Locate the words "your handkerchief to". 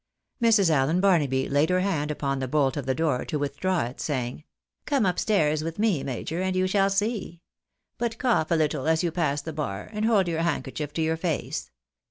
10.27-11.03